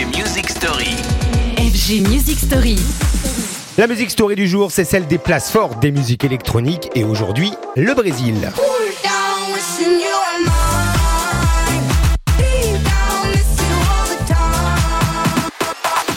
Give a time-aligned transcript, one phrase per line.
[0.00, 0.96] FG Music Story.
[1.58, 2.76] FG Music Story.
[3.76, 7.52] La musique story du jour, c'est celle des places fortes des musiques électroniques et aujourd'hui,
[7.76, 8.50] le Brésil.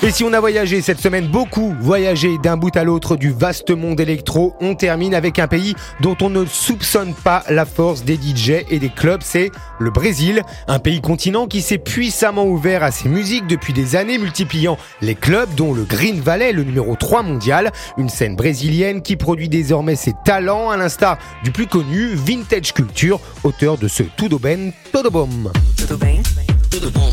[0.05, 3.71] Et si on a voyagé cette semaine, beaucoup voyagé d'un bout à l'autre du vaste
[3.71, 8.15] monde électro, on termine avec un pays dont on ne soupçonne pas la force des
[8.15, 9.49] DJ et des clubs, c'est
[9.79, 14.17] le Brésil, un pays continent qui s'est puissamment ouvert à ses musiques depuis des années,
[14.17, 19.15] multipliant les clubs dont le Green Valley, le numéro 3 mondial, une scène brésilienne qui
[19.15, 24.37] produit désormais ses talents à l'instar du plus connu Vintage Culture, auteur de ce Tudo
[24.37, 25.49] Ben Todo Bom.
[25.77, 26.21] Tudo bem?
[26.69, 27.09] Tudo bom.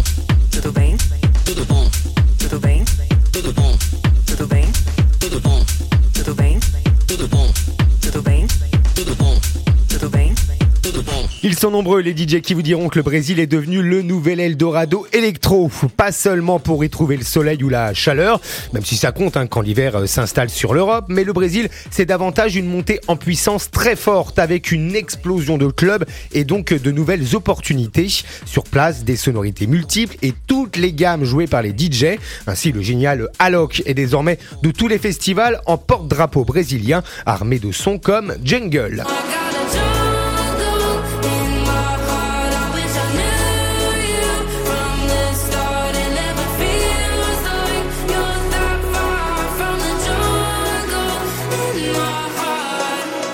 [11.42, 14.40] Ils sont nombreux les DJ qui vous diront que le Brésil est devenu le nouvel
[14.40, 15.70] Eldorado électro.
[15.96, 18.42] Pas seulement pour y trouver le soleil ou la chaleur,
[18.74, 22.04] même si ça compte hein, quand l'hiver euh, s'installe sur l'Europe, mais le Brésil c'est
[22.04, 26.90] davantage une montée en puissance très forte avec une explosion de clubs et donc de
[26.90, 28.08] nouvelles opportunités.
[28.44, 32.18] Sur place, des sonorités multiples et toutes les gammes jouées par les DJ.
[32.46, 37.72] Ainsi, le génial Alok est désormais de tous les festivals en porte-drapeau brésilien armé de
[37.72, 39.04] sons comme jungle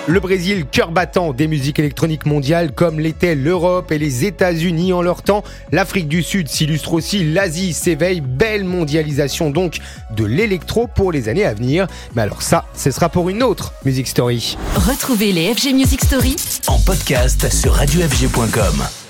[0.08, 5.02] Le Brésil, cœur battant des musiques électroniques mondiales comme l'étaient l'Europe et les États-Unis en
[5.02, 5.42] leur temps.
[5.72, 9.78] L'Afrique du Sud s'illustre aussi, l'Asie s'éveille, belle mondialisation donc
[10.14, 11.88] de l'électro pour les années à venir.
[12.14, 14.56] Mais alors ça, ce sera pour une autre Music Story.
[14.76, 16.36] Retrouvez les FG Music Story
[16.68, 19.05] En podcast sur radiofg.com.